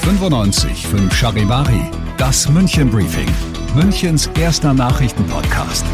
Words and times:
95 0.00 0.86
Charivari, 1.12 1.90
das 2.16 2.48
München 2.48 2.90
Briefing, 2.90 3.28
Münchens 3.74 4.30
erster 4.38 4.72
Nachrichtenpodcast. 4.74 5.84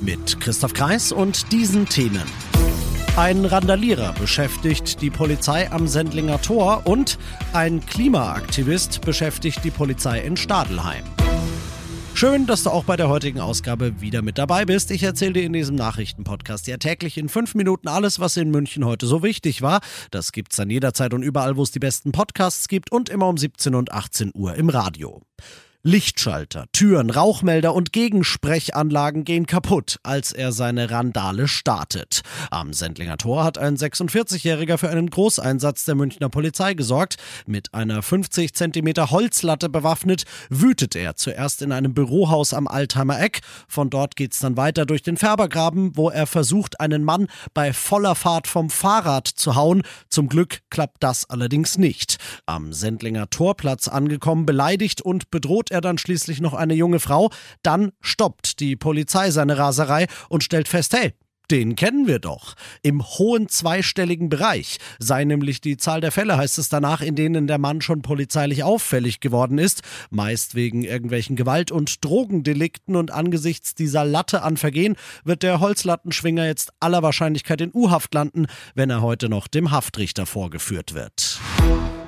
Mit 0.00 0.40
Christoph 0.40 0.72
Kreis 0.74 1.12
und 1.12 1.52
diesen 1.52 1.86
Themen. 1.86 2.22
Ein 3.16 3.44
Randalierer 3.46 4.12
beschäftigt 4.12 5.00
die 5.00 5.10
Polizei 5.10 5.70
am 5.72 5.88
Sendlinger 5.88 6.40
Tor 6.40 6.82
und 6.84 7.18
ein 7.52 7.84
Klimaaktivist 7.84 9.00
beschäftigt 9.00 9.64
die 9.64 9.70
Polizei 9.70 10.20
in 10.20 10.36
Stadelheim. 10.36 11.15
Schön, 12.16 12.46
dass 12.46 12.62
du 12.62 12.70
auch 12.70 12.84
bei 12.84 12.96
der 12.96 13.10
heutigen 13.10 13.40
Ausgabe 13.40 14.00
wieder 14.00 14.22
mit 14.22 14.38
dabei 14.38 14.64
bist. 14.64 14.90
Ich 14.90 15.02
erzähle 15.02 15.34
dir 15.34 15.42
in 15.42 15.52
diesem 15.52 15.76
Nachrichtenpodcast 15.76 16.66
ja 16.66 16.78
täglich 16.78 17.18
in 17.18 17.28
fünf 17.28 17.54
Minuten 17.54 17.88
alles, 17.88 18.18
was 18.20 18.38
in 18.38 18.50
München 18.50 18.86
heute 18.86 19.06
so 19.06 19.22
wichtig 19.22 19.60
war. 19.60 19.80
Das 20.10 20.32
gibt's 20.32 20.56
dann 20.56 20.70
jederzeit 20.70 21.12
und 21.12 21.22
überall, 21.22 21.58
wo 21.58 21.62
es 21.62 21.72
die 21.72 21.78
besten 21.78 22.12
Podcasts 22.12 22.68
gibt 22.68 22.90
und 22.90 23.10
immer 23.10 23.28
um 23.28 23.36
17 23.36 23.74
und 23.74 23.92
18 23.92 24.30
Uhr 24.34 24.54
im 24.54 24.70
Radio. 24.70 25.20
Lichtschalter, 25.86 26.64
Türen, 26.72 27.10
Rauchmelder 27.10 27.72
und 27.72 27.92
Gegensprechanlagen 27.92 29.22
gehen 29.22 29.46
kaputt, 29.46 30.00
als 30.02 30.32
er 30.32 30.50
seine 30.50 30.90
Randale 30.90 31.46
startet. 31.46 32.22
Am 32.50 32.72
Sendlinger 32.72 33.18
Tor 33.18 33.44
hat 33.44 33.56
ein 33.56 33.76
46-Jähriger 33.76 34.78
für 34.78 34.90
einen 34.90 35.08
Großeinsatz 35.08 35.84
der 35.84 35.94
Münchner 35.94 36.28
Polizei 36.28 36.74
gesorgt. 36.74 37.18
Mit 37.46 37.72
einer 37.72 38.02
50 38.02 38.52
cm 38.52 39.12
Holzlatte 39.12 39.68
bewaffnet, 39.68 40.24
wütet 40.50 40.96
er 40.96 41.14
zuerst 41.14 41.62
in 41.62 41.70
einem 41.70 41.94
Bürohaus 41.94 42.52
am 42.52 42.66
Altheimer 42.66 43.20
Eck. 43.20 43.42
Von 43.68 43.88
dort 43.88 44.16
geht's 44.16 44.40
dann 44.40 44.56
weiter 44.56 44.86
durch 44.86 45.04
den 45.04 45.16
Färbergraben, 45.16 45.96
wo 45.96 46.10
er 46.10 46.26
versucht, 46.26 46.80
einen 46.80 47.04
Mann 47.04 47.28
bei 47.54 47.72
voller 47.72 48.16
Fahrt 48.16 48.48
vom 48.48 48.70
Fahrrad 48.70 49.28
zu 49.28 49.54
hauen. 49.54 49.82
Zum 50.08 50.28
Glück 50.28 50.62
klappt 50.68 51.04
das 51.04 51.30
allerdings 51.30 51.78
nicht. 51.78 52.16
Am 52.44 52.72
Sendlinger 52.72 53.30
Torplatz 53.30 53.86
angekommen, 53.86 54.46
beleidigt 54.46 55.00
und 55.00 55.30
bedroht 55.30 55.70
er 55.70 55.75
er 55.76 55.80
dann 55.80 55.98
schließlich 55.98 56.40
noch 56.40 56.54
eine 56.54 56.74
junge 56.74 57.00
Frau. 57.00 57.30
Dann 57.62 57.92
stoppt 58.00 58.60
die 58.60 58.76
Polizei 58.76 59.30
seine 59.30 59.58
Raserei 59.58 60.06
und 60.28 60.42
stellt 60.42 60.68
fest, 60.68 60.92
hey, 60.94 61.12
den 61.50 61.76
kennen 61.76 62.06
wir 62.06 62.18
doch. 62.18 62.54
Im 62.82 63.04
hohen 63.04 63.48
zweistelligen 63.48 64.28
Bereich 64.28 64.78
sei 64.98 65.24
nämlich 65.24 65.60
die 65.60 65.76
Zahl 65.76 66.00
der 66.00 66.10
Fälle, 66.10 66.36
heißt 66.36 66.58
es 66.58 66.68
danach, 66.68 67.02
in 67.02 67.14
denen 67.14 67.46
der 67.46 67.58
Mann 67.58 67.80
schon 67.80 68.02
polizeilich 68.02 68.64
auffällig 68.64 69.20
geworden 69.20 69.58
ist, 69.58 69.82
meist 70.10 70.54
wegen 70.54 70.82
irgendwelchen 70.82 71.36
Gewalt- 71.36 71.70
und 71.70 72.04
Drogendelikten 72.04 72.96
und 72.96 73.12
angesichts 73.12 73.74
dieser 73.74 74.04
Latte 74.04 74.42
an 74.42 74.56
Vergehen 74.56 74.96
wird 75.24 75.42
der 75.42 75.60
Holzlattenschwinger 75.60 76.46
jetzt 76.46 76.72
aller 76.80 77.02
Wahrscheinlichkeit 77.02 77.60
in 77.60 77.70
U-Haft 77.72 78.12
landen, 78.14 78.46
wenn 78.74 78.90
er 78.90 79.02
heute 79.02 79.28
noch 79.28 79.46
dem 79.46 79.70
Haftrichter 79.70 80.26
vorgeführt 80.26 80.94
wird. 80.94 81.38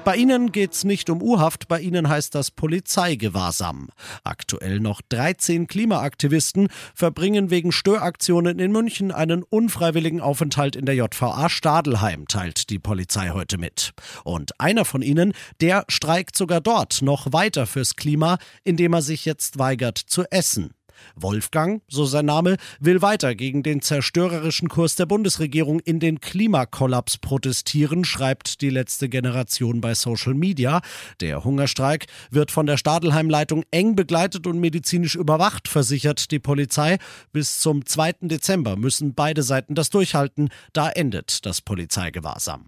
Bei 0.08 0.16
Ihnen 0.16 0.52
geht 0.52 0.72
es 0.72 0.84
nicht 0.84 1.10
um 1.10 1.20
U-Haft, 1.20 1.68
bei 1.68 1.82
Ihnen 1.82 2.08
heißt 2.08 2.34
das 2.34 2.50
Polizeigewahrsam. 2.50 3.90
Aktuell 4.24 4.80
noch 4.80 5.02
13 5.06 5.66
Klimaaktivisten 5.66 6.68
verbringen 6.94 7.50
wegen 7.50 7.72
Störaktionen 7.72 8.58
in 8.58 8.72
München 8.72 9.12
einen 9.12 9.42
unfreiwilligen 9.42 10.22
Aufenthalt 10.22 10.76
in 10.76 10.86
der 10.86 10.94
JVA 10.94 11.50
Stadelheim, 11.50 12.26
teilt 12.26 12.70
die 12.70 12.78
Polizei 12.78 13.32
heute 13.34 13.58
mit. 13.58 13.92
Und 14.24 14.58
einer 14.58 14.86
von 14.86 15.02
ihnen, 15.02 15.34
der 15.60 15.84
streikt 15.88 16.38
sogar 16.38 16.62
dort 16.62 17.02
noch 17.02 17.34
weiter 17.34 17.66
fürs 17.66 17.94
Klima, 17.94 18.38
indem 18.64 18.94
er 18.94 19.02
sich 19.02 19.26
jetzt 19.26 19.58
weigert 19.58 19.98
zu 19.98 20.24
essen. 20.30 20.72
Wolfgang, 21.16 21.82
so 21.88 22.04
sein 22.04 22.26
Name, 22.26 22.56
will 22.80 23.02
weiter 23.02 23.34
gegen 23.34 23.62
den 23.62 23.82
zerstörerischen 23.82 24.68
Kurs 24.68 24.96
der 24.96 25.06
Bundesregierung 25.06 25.80
in 25.80 26.00
den 26.00 26.20
Klimakollaps 26.20 27.18
protestieren, 27.18 28.04
schreibt 28.04 28.60
die 28.60 28.70
letzte 28.70 29.08
Generation 29.08 29.80
bei 29.80 29.94
Social 29.94 30.34
Media. 30.34 30.80
Der 31.20 31.44
Hungerstreik 31.44 32.06
wird 32.30 32.50
von 32.50 32.66
der 32.66 32.76
Stadelheim-Leitung 32.76 33.64
eng 33.70 33.96
begleitet 33.96 34.46
und 34.46 34.60
medizinisch 34.60 35.14
überwacht, 35.14 35.68
versichert 35.68 36.30
die 36.30 36.38
Polizei. 36.38 36.98
Bis 37.32 37.60
zum 37.60 37.84
2. 37.84 38.14
Dezember 38.22 38.76
müssen 38.76 39.14
beide 39.14 39.42
Seiten 39.42 39.74
das 39.74 39.90
durchhalten. 39.90 40.48
Da 40.72 40.88
endet 40.88 41.44
das 41.46 41.60
Polizeigewahrsam. 41.60 42.66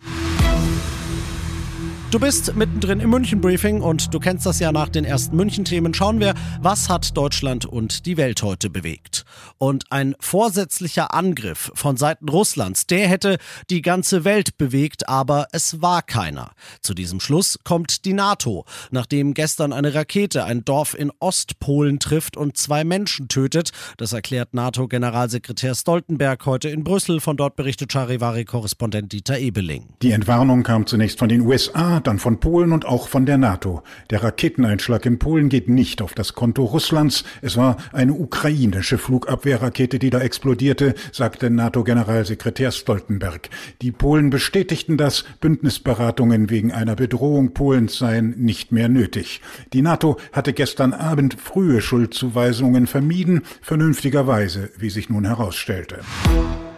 Du 2.11 2.19
bist 2.19 2.57
mittendrin 2.57 2.99
im 2.99 3.11
München-Briefing 3.11 3.83
und 3.83 4.13
du 4.13 4.19
kennst 4.19 4.45
das 4.45 4.59
ja 4.59 4.73
nach 4.73 4.89
den 4.89 5.05
ersten 5.05 5.37
München-Themen. 5.37 5.95
Schauen 5.95 6.19
wir, 6.19 6.35
was 6.61 6.89
hat 6.89 7.17
Deutschland 7.17 7.67
und 7.67 8.05
die 8.05 8.17
Welt 8.17 8.43
heute 8.43 8.69
bewegt. 8.69 9.25
Und 9.59 9.85
ein 9.91 10.17
vorsätzlicher 10.19 11.15
Angriff 11.15 11.71
von 11.77 11.97
Seiten 11.97 12.29
Russlands, 12.29 12.89
der 12.89 13.07
hätte 13.07 13.39
die 13.71 13.81
ganze 13.81 14.25
Welt 14.25 14.59
bewegt, 14.59 15.09
aber 15.09 15.47
es 15.53 15.83
war 15.83 16.03
keiner. 16.03 16.51
Zu 16.81 16.95
diesem 16.95 17.21
Schluss 17.21 17.61
kommt 17.63 18.05
die 18.05 18.13
NATO, 18.13 18.65
nachdem 18.91 19.33
gestern 19.33 19.73
eine 19.73 19.95
Rakete 19.95 20.43
ein 20.43 20.65
Dorf 20.65 20.95
in 20.99 21.13
Ostpolen 21.21 22.01
trifft 22.01 22.37
und 22.37 22.57
zwei 22.57 22.83
Menschen 22.83 23.29
tötet. 23.29 23.71
Das 23.99 24.13
erklärt 24.13 24.53
NATO-Generalsekretär 24.53 25.77
Stoltenberg 25.77 26.45
heute 26.45 26.71
in 26.71 26.83
Brüssel. 26.83 27.21
Von 27.21 27.37
dort 27.37 27.55
berichtet 27.55 27.93
Charivari-Korrespondent 27.93 29.13
Dieter 29.13 29.39
Ebeling. 29.39 29.91
Die 30.03 30.11
Entwarnung 30.11 30.65
kam 30.65 30.89
zunächst 30.89 31.21
von 31.21 31.29
den 31.29 31.43
USA, 31.43 32.00
dann 32.07 32.19
von 32.19 32.41
Polen 32.41 32.73
und 32.73 32.85
auch 32.85 33.09
von 33.09 33.27
der 33.27 33.39
NATO. 33.39 33.83
Der 34.11 34.23
Raketeneinschlag 34.23 35.07
in 35.07 35.19
Polen 35.19 35.49
geht 35.49 35.69
nicht 35.69 36.03
auf 36.03 36.15
das 36.15 36.35
Konto 36.35 36.65
Russlands. 36.65 37.25
Es 37.43 37.57
war 37.57 37.77
eine 37.93 38.13
ukrainische 38.13 38.99
Flugabwehrrakete, 38.99 39.99
die 39.99 40.11
da 40.11 40.21
explodierte, 40.21 40.95
sagte 41.13 41.51
NATO-Generalsekretär 41.51 42.73
Stoltenberg. 42.73 43.49
Die 43.83 43.93
Polen 43.93 44.31
bestätigten 44.31 44.97
das. 44.97 45.25
Bündnisberatungen 45.41 46.51
wegen 46.51 46.73
einer 46.73 46.97
Bedrohung 46.97 47.55
Polens 47.55 47.99
seien 47.99 48.35
nicht 48.39 48.73
mehr 48.73 48.89
nötig. 48.89 49.41
Die 49.73 49.83
NATO 49.83 50.17
hatte 50.33 50.53
gestern 50.53 50.93
Abend 50.93 51.35
frühe 51.41 51.81
Schuldzuweisungen 51.81 52.87
vermieden, 52.87 53.43
vernünftigerweise, 53.63 54.71
wie 54.79 54.91
sich 54.91 55.09
nun 55.09 55.25
herausstellte. 55.25 56.01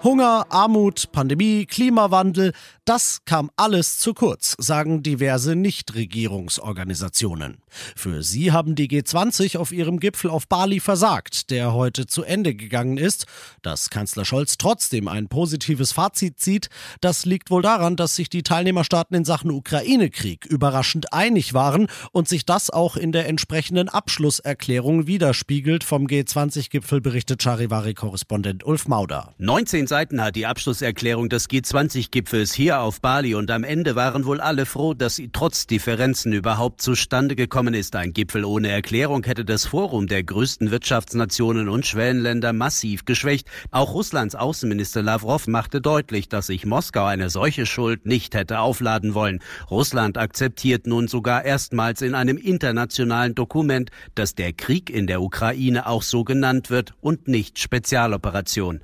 Hunger, 0.04 0.46
Armut, 0.50 1.12
Pandemie, 1.12 1.64
Klimawandel, 1.64 2.54
das 2.84 3.20
kam 3.24 3.52
alles 3.54 4.00
zu 4.00 4.14
kurz, 4.14 4.56
sagen 4.58 5.04
diverse 5.04 5.54
Nichtregierungsorganisationen. 5.54 7.58
Für 7.94 8.24
sie 8.24 8.50
haben 8.50 8.74
die 8.74 8.88
G20 8.88 9.56
auf 9.56 9.70
ihrem 9.70 10.00
Gipfel 10.00 10.28
auf 10.28 10.48
Bali 10.48 10.80
versagt, 10.80 11.50
der 11.50 11.72
heute 11.72 12.08
zu 12.08 12.24
Ende 12.24 12.56
gegangen 12.56 12.98
ist. 12.98 13.26
Dass 13.62 13.90
Kanzler 13.90 14.24
Scholz 14.24 14.58
trotzdem 14.58 15.06
ein 15.06 15.28
positives 15.28 15.92
Fazit 15.92 16.40
zieht, 16.40 16.68
das 17.00 17.24
liegt 17.24 17.52
wohl 17.52 17.62
daran, 17.62 17.94
dass 17.94 18.16
sich 18.16 18.28
die 18.28 18.42
Teilnehmerstaaten 18.42 19.16
in 19.16 19.24
Sachen 19.24 19.52
Ukraine-Krieg 19.52 20.46
überraschend 20.46 21.12
einig 21.12 21.54
waren 21.54 21.86
und 22.10 22.26
sich 22.26 22.44
das 22.44 22.70
auch 22.70 22.96
in 22.96 23.12
der 23.12 23.28
entsprechenden 23.28 23.88
Abschlusserklärung 23.88 25.06
widerspiegelt. 25.06 25.84
Vom 25.84 26.08
G20-Gipfel 26.08 27.00
berichtet 27.00 27.40
Charivari-Korrespondent 27.40 28.66
Ulf 28.66 28.88
Mauder. 28.88 29.32
19 29.38 29.86
Seiten 29.92 30.22
hat 30.22 30.36
die 30.36 30.46
Abschlusserklärung 30.46 31.28
des 31.28 31.50
G20-Gipfels 31.50 32.54
hier 32.54 32.80
auf 32.80 33.02
Bali 33.02 33.34
und 33.34 33.50
am 33.50 33.62
Ende 33.62 33.94
waren 33.94 34.24
wohl 34.24 34.40
alle 34.40 34.64
froh, 34.64 34.94
dass 34.94 35.16
sie 35.16 35.28
trotz 35.30 35.66
Differenzen 35.66 36.32
überhaupt 36.32 36.80
zustande 36.80 37.36
gekommen 37.36 37.74
ist. 37.74 37.94
Ein 37.94 38.14
Gipfel 38.14 38.46
ohne 38.46 38.70
Erklärung 38.70 39.22
hätte 39.24 39.44
das 39.44 39.66
Forum 39.66 40.06
der 40.06 40.24
größten 40.24 40.70
Wirtschaftsnationen 40.70 41.68
und 41.68 41.84
Schwellenländer 41.84 42.54
massiv 42.54 43.04
geschwächt. 43.04 43.48
Auch 43.70 43.92
Russlands 43.92 44.34
Außenminister 44.34 45.02
Lavrov 45.02 45.46
machte 45.46 45.82
deutlich, 45.82 46.30
dass 46.30 46.46
sich 46.46 46.64
Moskau 46.64 47.04
eine 47.04 47.28
solche 47.28 47.66
Schuld 47.66 48.06
nicht 48.06 48.34
hätte 48.34 48.60
aufladen 48.60 49.12
wollen. 49.12 49.40
Russland 49.70 50.16
akzeptiert 50.16 50.86
nun 50.86 51.06
sogar 51.06 51.44
erstmals 51.44 52.00
in 52.00 52.14
einem 52.14 52.38
internationalen 52.38 53.34
Dokument, 53.34 53.90
dass 54.14 54.34
der 54.34 54.54
Krieg 54.54 54.88
in 54.88 55.06
der 55.06 55.20
Ukraine 55.20 55.86
auch 55.86 56.02
so 56.02 56.24
genannt 56.24 56.70
wird 56.70 56.94
und 57.02 57.28
nicht 57.28 57.58
Spezialoperation. 57.58 58.80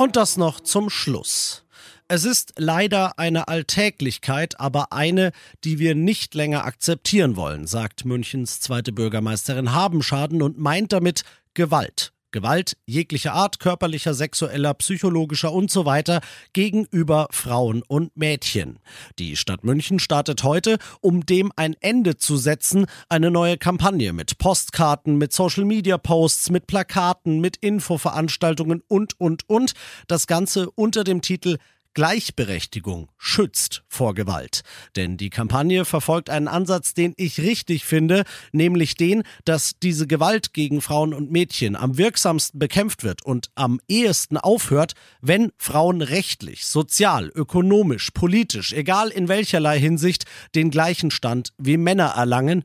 Und 0.00 0.16
das 0.16 0.38
noch 0.38 0.60
zum 0.60 0.88
Schluss. 0.88 1.62
Es 2.08 2.24
ist 2.24 2.54
leider 2.56 3.18
eine 3.18 3.48
Alltäglichkeit, 3.48 4.58
aber 4.58 4.94
eine, 4.94 5.30
die 5.62 5.78
wir 5.78 5.94
nicht 5.94 6.34
länger 6.34 6.64
akzeptieren 6.64 7.36
wollen, 7.36 7.66
sagt 7.66 8.06
Münchens 8.06 8.60
zweite 8.60 8.92
Bürgermeisterin 8.92 9.74
Habenschaden 9.74 10.40
und 10.40 10.58
meint 10.58 10.94
damit 10.94 11.24
Gewalt. 11.52 12.14
Gewalt 12.30 12.76
jeglicher 12.86 13.32
Art, 13.32 13.60
körperlicher, 13.60 14.14
sexueller, 14.14 14.74
psychologischer 14.74 15.52
und 15.52 15.70
so 15.70 15.84
weiter 15.84 16.20
gegenüber 16.52 17.28
Frauen 17.30 17.82
und 17.86 18.16
Mädchen. 18.16 18.78
Die 19.18 19.36
Stadt 19.36 19.64
München 19.64 19.98
startet 19.98 20.44
heute, 20.44 20.78
um 21.00 21.26
dem 21.26 21.52
ein 21.56 21.74
Ende 21.80 22.16
zu 22.16 22.36
setzen, 22.36 22.86
eine 23.08 23.30
neue 23.30 23.58
Kampagne 23.58 24.12
mit 24.12 24.38
Postkarten, 24.38 25.16
mit 25.16 25.32
Social-Media-Posts, 25.32 26.50
mit 26.50 26.66
Plakaten, 26.66 27.40
mit 27.40 27.56
Infoveranstaltungen 27.56 28.82
und, 28.86 29.18
und, 29.18 29.48
und. 29.48 29.72
Das 30.06 30.26
Ganze 30.26 30.70
unter 30.70 31.04
dem 31.04 31.22
Titel 31.22 31.58
Gleichberechtigung 31.94 33.08
schützt 33.18 33.82
vor 33.88 34.14
Gewalt. 34.14 34.62
Denn 34.96 35.16
die 35.16 35.30
Kampagne 35.30 35.84
verfolgt 35.84 36.30
einen 36.30 36.48
Ansatz, 36.48 36.94
den 36.94 37.14
ich 37.16 37.40
richtig 37.40 37.84
finde, 37.84 38.24
nämlich 38.52 38.94
den, 38.94 39.24
dass 39.44 39.72
diese 39.82 40.06
Gewalt 40.06 40.52
gegen 40.52 40.80
Frauen 40.80 41.12
und 41.12 41.30
Mädchen 41.30 41.74
am 41.74 41.98
wirksamsten 41.98 42.58
bekämpft 42.58 43.02
wird 43.02 43.24
und 43.24 43.50
am 43.54 43.80
ehesten 43.88 44.36
aufhört, 44.36 44.92
wenn 45.20 45.52
Frauen 45.56 46.02
rechtlich, 46.02 46.66
sozial, 46.66 47.30
ökonomisch, 47.34 48.10
politisch, 48.12 48.72
egal 48.72 49.08
in 49.08 49.28
welcherlei 49.28 49.78
Hinsicht, 49.78 50.24
den 50.54 50.70
gleichen 50.70 51.10
Stand 51.10 51.52
wie 51.58 51.76
Männer 51.76 52.14
erlangen. 52.16 52.64